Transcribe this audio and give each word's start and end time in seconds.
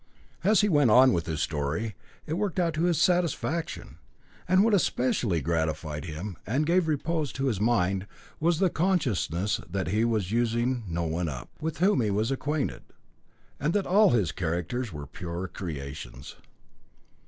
As 0.43 0.61
he 0.61 0.67
went 0.67 0.89
on 0.89 1.13
with 1.13 1.27
his 1.27 1.43
story, 1.43 1.93
it 2.25 2.33
worked 2.33 2.59
out 2.59 2.73
to 2.73 2.85
his 2.85 2.99
satisfaction, 2.99 3.99
and 4.47 4.63
what 4.63 4.73
especially 4.73 5.41
gratified 5.41 6.05
him 6.05 6.37
and 6.43 6.65
gave 6.65 6.87
repose 6.87 7.31
to 7.33 7.45
his 7.45 7.61
mind 7.61 8.07
was 8.39 8.57
the 8.57 8.71
consciousness 8.71 9.61
that 9.69 9.89
he 9.89 10.03
was 10.03 10.31
using 10.31 10.85
no 10.87 11.03
one 11.03 11.29
up, 11.29 11.51
with 11.61 11.77
whom 11.77 12.01
he 12.01 12.09
was 12.09 12.31
acquainted, 12.31 12.81
and 13.59 13.73
that 13.75 13.85
all 13.85 14.09
his 14.09 14.31
characters 14.31 14.91
were 14.91 15.05
pure 15.05 15.47
creations. 15.47 16.35